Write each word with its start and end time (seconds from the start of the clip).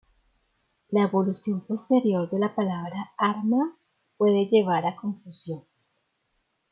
La 0.89 1.03
evolución 1.03 1.61
posterior 1.61 2.27
de 2.31 2.39
la 2.39 2.55
palabra 2.55 3.11
arma 3.19 3.77
puede 4.17 4.47
llevar 4.47 4.87
a 4.87 4.95
confusión. 4.95 5.61